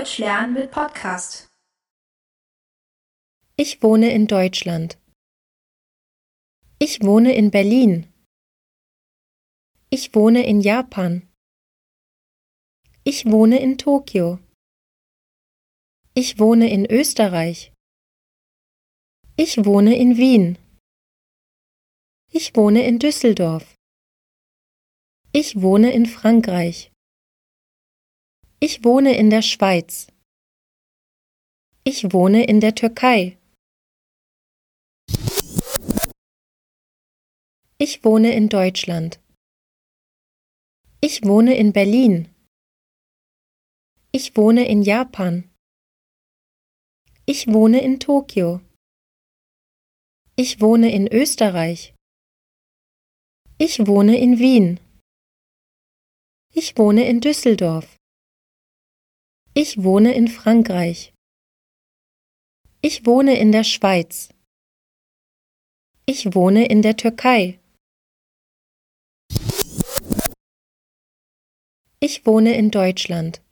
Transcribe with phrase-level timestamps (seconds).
[0.00, 1.50] Deutsch lernen mit Podcast.
[3.56, 4.98] Ich wohne in Deutschland.
[6.78, 8.10] Ich wohne in Berlin.
[9.90, 11.28] Ich wohne in Japan.
[13.04, 14.38] Ich wohne in Tokio.
[16.14, 17.74] Ich wohne in Österreich.
[19.36, 20.56] Ich wohne in Wien.
[22.32, 23.74] Ich wohne in Düsseldorf.
[25.32, 26.89] Ich wohne in Frankreich.
[28.62, 30.08] Ich wohne in der Schweiz.
[31.82, 33.38] Ich wohne in der Türkei.
[37.78, 39.18] Ich wohne in Deutschland.
[41.00, 42.28] Ich wohne in Berlin.
[44.12, 45.50] Ich wohne in Japan.
[47.24, 48.60] Ich wohne in Tokio.
[50.36, 51.94] Ich wohne in Österreich.
[53.56, 54.80] Ich wohne in Wien.
[56.52, 57.99] Ich wohne in Düsseldorf.
[59.52, 61.12] Ich wohne in Frankreich.
[62.82, 64.32] Ich wohne in der Schweiz.
[66.06, 67.58] Ich wohne in der Türkei.
[71.98, 73.42] Ich wohne in Deutschland.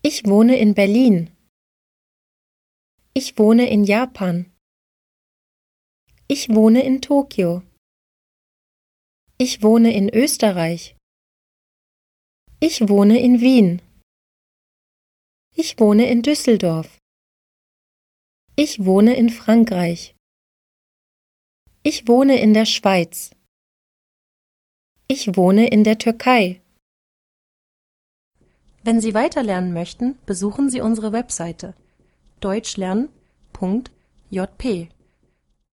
[0.00, 1.36] Ich wohne in Berlin.
[3.12, 4.50] Ich wohne in Japan.
[6.28, 7.62] Ich wohne in Tokio.
[9.38, 10.94] Ich wohne in Österreich.
[12.60, 13.82] Ich wohne in Wien.
[15.62, 16.88] Ich wohne in Düsseldorf.
[18.56, 20.14] Ich wohne in Frankreich.
[21.82, 23.32] Ich wohne in der Schweiz.
[25.06, 26.62] Ich wohne in der Türkei.
[28.84, 31.74] Wenn Sie weiterlernen möchten, besuchen Sie unsere Webseite
[32.40, 34.88] deutschlernen.jp